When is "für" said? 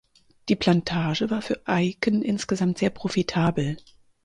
1.43-1.61